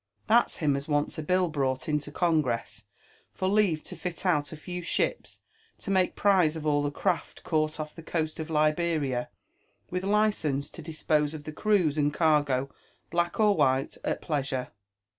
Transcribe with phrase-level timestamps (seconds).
[0.25, 2.85] That's him as wpnts a hill brought into Congress,
[3.35, 5.41] for leave to fit out a few ships
[5.77, 9.29] to make prize of all the craft caught off the coast of Liberia,
[9.91, 12.71] with licence to dispose of the crews aod cargo,
[13.11, 14.69] black or white, at pleasure.